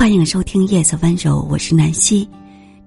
[0.00, 2.26] 欢迎收听《夜色温柔》，我是南希。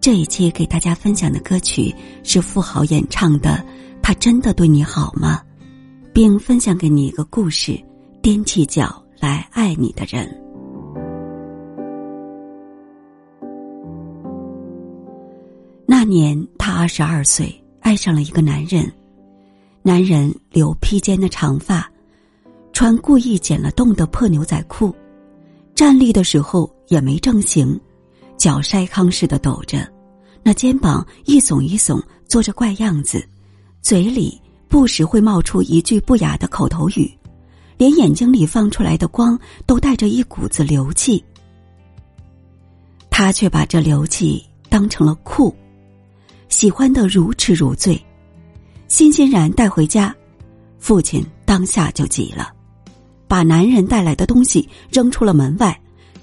[0.00, 1.94] 这一期给大家分享的歌曲
[2.24, 3.50] 是富豪演唱的
[4.00, 5.38] 《他真的对你好吗》，
[6.14, 7.78] 并分享给你一个故事：
[8.22, 10.26] 踮起脚来爱你的人。
[15.84, 18.90] 那年他二十二岁，爱上了一个男人。
[19.82, 21.86] 男人留披肩的长发，
[22.72, 24.96] 穿故意剪了洞的破牛仔裤，
[25.74, 27.80] 站立的时候也没正形，
[28.36, 29.90] 脚筛糠似的抖着，
[30.42, 33.26] 那肩膀一耸一耸，做着怪样子，
[33.80, 34.38] 嘴里
[34.68, 37.10] 不时会冒出一句不雅的口头语，
[37.78, 41.24] 连眼睛里放出来的光都带着一股子流气。
[43.08, 45.54] 他却把这流气当成了酷，
[46.50, 47.98] 喜欢的如痴如醉。
[48.86, 50.14] 欣欣然带回家，
[50.78, 52.52] 父亲当下就急了，
[53.26, 55.80] 把男人带来的东西扔出了门外，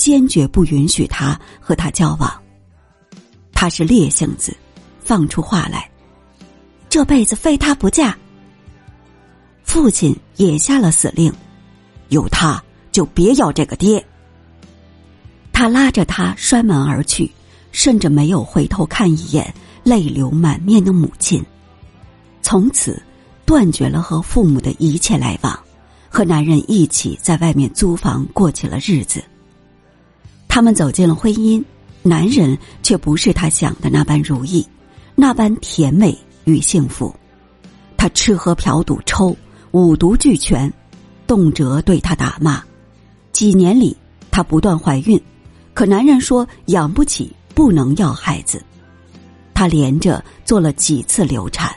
[0.00, 2.42] 坚决不允许他和他交往。
[3.52, 4.56] 他是烈性子，
[5.04, 5.86] 放出话来
[6.88, 8.16] ：“这辈子非他不嫁。”
[9.62, 11.30] 父亲也下了死令
[12.08, 14.02] ：“有他就别要这个爹。”
[15.52, 17.30] 他拉着他摔门而去，
[17.70, 19.52] 甚至没有回头看一眼
[19.84, 21.44] 泪流满面的母亲。
[22.40, 23.00] 从此，
[23.44, 25.60] 断绝了和父母的一切来往，
[26.08, 29.22] 和男人一起在外面租房过起了日子。
[30.50, 31.62] 他们走进了婚姻，
[32.02, 34.66] 男人却不是他想的那般如意，
[35.14, 37.14] 那般甜美与幸福。
[37.96, 39.34] 他吃喝嫖赌抽，
[39.70, 40.70] 五毒俱全，
[41.24, 42.60] 动辄对他打骂。
[43.30, 43.96] 几年里，
[44.28, 45.18] 她不断怀孕，
[45.72, 48.60] 可男人说养不起，不能要孩子。
[49.54, 51.72] 她连着做了几次流产。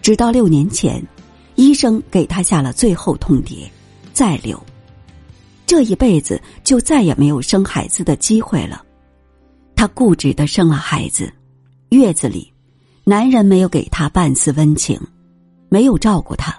[0.00, 1.06] 直到六年前，
[1.56, 3.68] 医生给他下了最后通牒：
[4.14, 4.58] 再留，
[5.70, 8.84] 这一辈子就再也没有生孩子的机会了。
[9.76, 11.32] 他固执的生了孩子，
[11.90, 12.52] 月子里，
[13.04, 15.00] 男人没有给他半丝温情，
[15.68, 16.52] 没有照顾他，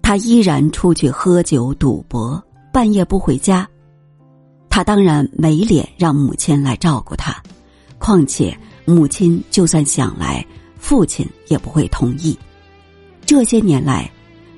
[0.00, 3.68] 他依然出去喝酒赌博，半夜不回家。
[4.70, 7.36] 他当然没脸让母亲来照顾他，
[7.98, 10.42] 况且母亲就算想来。
[10.78, 12.34] 父亲也不会同意。
[13.26, 14.10] 这些年来，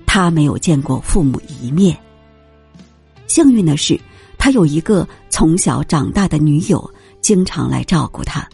[0.06, 1.98] 他没有见过父母一面。
[3.28, 3.98] 幸运的是，
[4.36, 6.90] 他有一个从小长大的女友，
[7.20, 8.48] 经常来照顾他，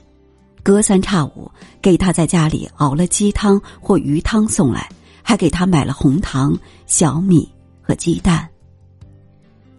[0.62, 4.86] 隔三差五给他在家里熬了鸡汤或鱼汤送来，
[5.22, 6.54] 还给他买了红糖、
[6.86, 8.46] 小米和鸡蛋。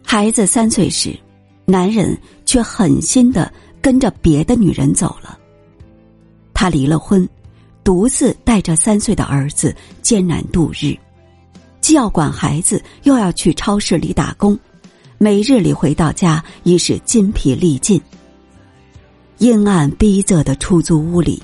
[0.04, 1.16] 孩子三岁时，
[1.66, 5.38] 男人却狠心的跟着别的女人走了。
[6.54, 7.28] 他离了婚。
[7.84, 10.98] 独自带着三岁的儿子艰难度日，
[11.82, 14.58] 既要管孩子，又要去超市里打工，
[15.18, 18.02] 每日里回到家已是筋疲力尽。
[19.38, 21.42] 阴暗逼仄的出租屋里，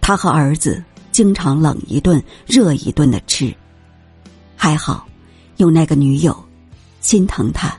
[0.00, 3.54] 他和儿子经常冷一顿热一顿的吃。
[4.56, 5.06] 还好，
[5.56, 6.36] 有那个女友，
[7.00, 7.76] 心疼他，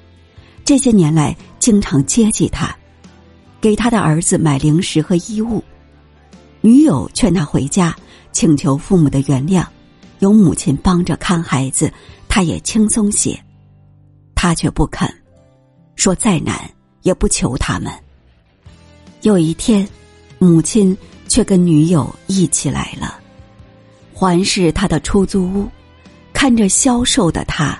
[0.64, 2.76] 这些年来经常接济他，
[3.60, 5.64] 给他的儿子买零食和衣物。
[6.62, 7.96] 女友劝他回家，
[8.32, 9.66] 请求父母的原谅，
[10.20, 11.92] 有母亲帮着看孩子，
[12.30, 13.38] 他也轻松些。
[14.38, 15.12] 他却不肯，
[15.96, 16.70] 说再难
[17.02, 17.92] 也不求他们。
[19.24, 19.86] 有一天，
[20.38, 20.96] 母亲
[21.28, 23.20] 却跟女友一起来了，
[24.14, 25.68] 环视他的出租屋，
[26.34, 27.78] 看着消瘦的他，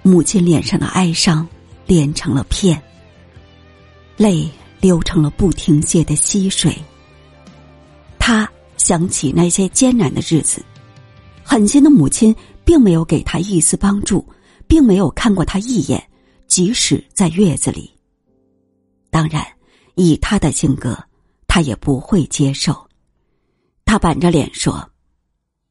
[0.00, 1.46] 母亲脸上的哀伤
[1.86, 2.82] 连成了片，
[4.16, 4.48] 泪
[4.80, 6.74] 流成了不停歇的溪水。
[8.18, 10.64] 他想起那些艰难的日子，
[11.44, 14.26] 狠心的母亲并没有给他一丝帮助，
[14.72, 16.02] 并没有看过他一眼，
[16.46, 17.90] 即使在月子里。
[19.10, 19.46] 当然，
[19.96, 20.98] 以他的性格，
[21.46, 22.88] 他也不会接受。
[23.84, 24.90] 他板着脸说：“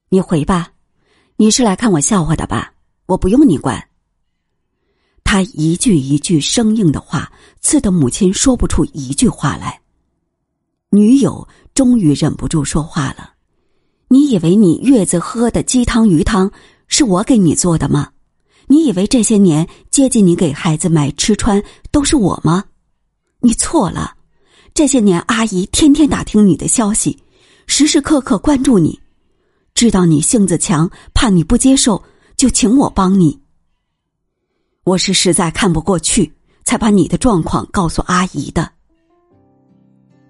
[0.10, 0.72] 你回吧，
[1.36, 2.76] 你是来看我笑话的吧？
[3.08, 3.84] 我不用你管。”
[5.26, 9.82] 他一句一句生硬的话，刺得母亲说不出一句话来。
[10.92, 13.34] 女友终于忍不住说话了
[14.10, 16.52] ：“你以为你月子喝的鸡汤鱼汤
[16.88, 18.12] 是我给你做的吗？
[18.72, 22.64] 你以为这些年接济你给孩子买吃穿都是我吗？
[23.42, 24.16] 你错了，
[24.74, 27.22] 这些年阿姨天天打听你的消息，
[27.68, 28.98] 时时刻刻关注你，
[29.74, 32.02] 知道你性子强，怕你不接受，
[32.38, 33.38] 就请我帮你。
[34.86, 36.32] 我是实在看不过去，
[36.64, 38.72] 才把你的状况告诉阿姨的。”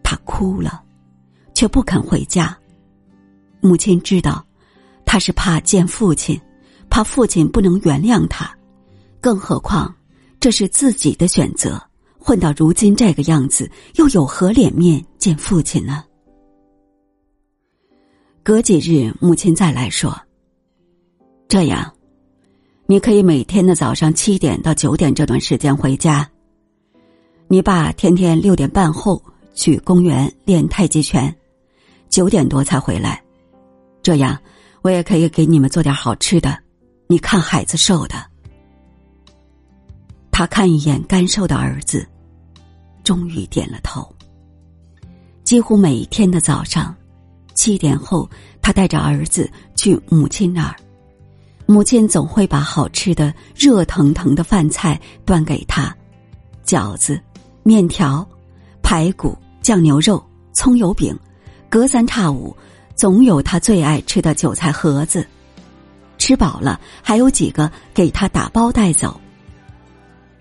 [0.02, 0.82] 他哭了，
[1.54, 2.58] 却不肯回家。
[3.62, 4.44] 母亲知道，
[5.06, 6.42] 他是怕见父亲，
[6.92, 8.54] 怕父亲不能原谅他。
[9.22, 9.96] 更何况，
[10.40, 11.82] 这是自己的选择，
[12.20, 16.04] 混到如今这个样子，又有何脸面见父亲呢？
[18.44, 20.20] 隔几日，母亲再来说
[21.48, 21.94] ：“这样，
[22.88, 26.30] 你可以每天的早上七点到九点这段时间回家。
[27.48, 29.22] 你爸天天六点半后
[29.54, 31.34] 去公园练太极拳，
[32.10, 33.24] 九点多才回来。
[34.02, 34.38] 这样，
[34.82, 36.58] 我也可以给你们做点好吃的。
[37.12, 38.16] 你看孩子瘦的。”
[40.32, 42.08] 他看一眼干瘦的儿子，
[43.04, 44.10] 终于点了头。
[45.44, 46.96] 几乎每一天的早上，
[47.54, 48.30] 七点后，
[48.62, 50.76] 他带着儿子去母亲那儿，
[51.66, 55.94] 母亲总会把好吃的热腾腾的饭菜端给他：
[56.66, 57.20] 饺子、
[57.62, 58.26] 面条、
[58.82, 60.24] 排骨、酱牛肉、
[60.54, 61.14] 葱油饼，
[61.70, 62.56] 隔三差五
[62.96, 65.28] 总有他最爱吃的韭菜盒子。
[66.22, 69.20] 吃饱了，还有几个给他打包带走。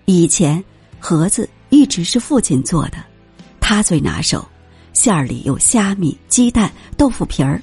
[0.05, 0.63] 以前
[0.99, 2.97] 盒子一直是父亲做的，
[3.59, 4.47] 他最拿手，
[4.93, 7.59] 馅儿里有虾米、鸡蛋、豆腐皮儿。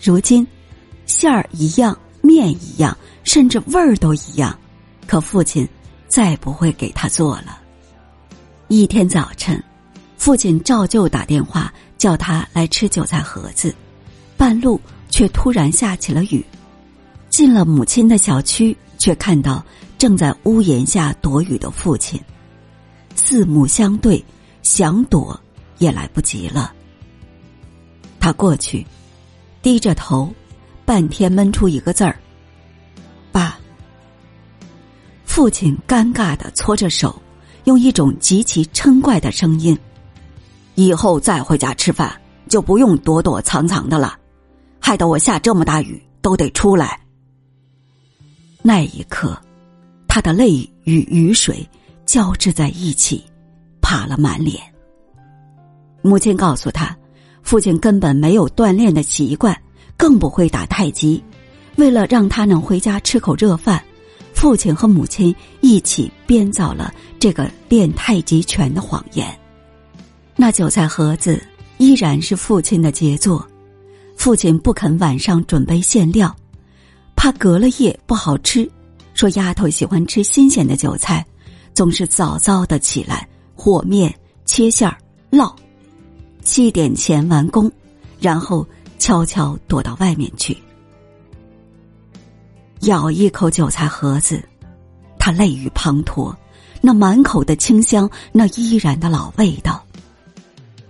[0.00, 0.46] 如今
[1.04, 4.56] 馅儿一样，面一样，甚至味儿都一样，
[5.08, 5.68] 可父亲
[6.06, 7.58] 再不会给他做了。
[8.68, 9.60] 一天早晨，
[10.16, 13.74] 父亲照旧打电话叫他来吃韭菜盒子，
[14.36, 16.44] 半路却突然下起了雨。
[17.38, 19.64] 进了母亲的小区，却看到。
[19.96, 22.20] 正在屋檐下躲雨的父亲，
[23.14, 24.24] 四目相对，
[24.64, 25.40] 想躲
[25.78, 26.72] 也来不及了。
[28.18, 28.84] 他过去，
[29.62, 30.34] 低着头，
[30.84, 32.18] 半天闷出一个字儿
[33.30, 33.56] ：“爸。”
[35.24, 37.22] 父亲尴尬的搓着手，
[37.66, 39.78] 用一种极其嗔怪的声音
[40.74, 44.18] ：“以后再回家吃饭，就不用躲躲藏藏的了，
[44.80, 47.00] 害得我下这么大雨都得出来。”
[48.62, 49.38] 那一刻。
[50.06, 51.68] 他的泪与雨水
[52.04, 53.22] 交织在一起，
[53.80, 54.60] 爬了满脸。
[56.02, 56.96] 母亲告诉他，
[57.42, 59.56] 父亲根本没有锻炼的习惯，
[59.96, 61.22] 更不会打太极。
[61.76, 63.80] 为了让他能回家吃口热饭，
[64.34, 69.26] 父亲和母亲一起编造了这个练太极拳的谎言。
[70.34, 71.40] 那韭菜盒子
[71.76, 73.46] 依然是父亲的杰作，
[74.16, 76.34] 父亲不肯晚上准备馅料，
[77.18, 78.70] 怕隔了夜不好吃。
[79.12, 81.26] 说丫头喜欢吃新鲜的韭菜，
[81.74, 84.96] 总是早早的起来和面、切馅儿、
[85.28, 85.52] 烙，
[86.44, 87.68] 七点前完工，
[88.20, 88.64] 然后
[89.00, 90.56] 悄悄躲到外面去。
[92.82, 94.40] 咬一口韭菜盒子，
[95.18, 96.32] 他泪雨滂沱，
[96.80, 99.84] 那满口的清香，那依然的老味道。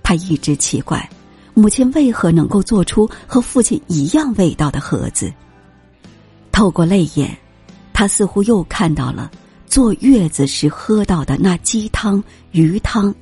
[0.03, 1.09] 他一直奇怪，
[1.55, 5.33] 母亲为何能够做出和父亲一样味道的盒子。
[6.59, 7.39] 透过泪眼。
[7.93, 9.31] 他似乎又看到了
[9.65, 12.21] 坐月子时喝到的那鸡汤、
[12.51, 13.15] 鱼汤，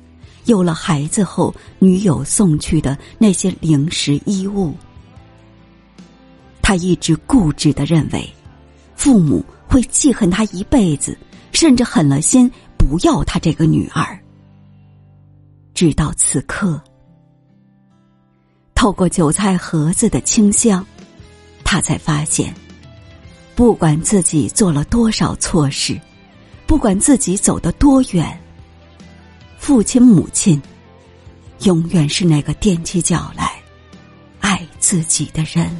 [0.45, 4.73] 有了孩子后女友送去的那些零食衣物。
[6.63, 8.27] 他一直固执的认为，
[8.95, 11.15] 父母会记恨他一辈子，
[11.51, 14.19] 甚至狠了心不要他这个女儿。
[15.75, 16.81] 直到此刻，
[18.73, 20.83] 透过韭菜盒子的清香，
[21.63, 22.51] 他才发现。
[23.57, 25.99] 不管自己做了多少错事，
[26.67, 28.39] 不管自己走得多远，
[29.57, 30.61] 父亲母亲
[31.61, 33.53] 永远是那个踮起脚来
[34.41, 35.75] 爱自己的人。